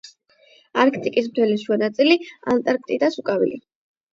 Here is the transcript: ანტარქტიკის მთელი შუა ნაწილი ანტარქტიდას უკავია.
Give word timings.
ანტარქტიკის 0.83 1.27
მთელი 1.33 1.59
შუა 1.65 1.77
ნაწილი 1.83 2.17
ანტარქტიდას 2.55 3.21
უკავია. 3.25 3.63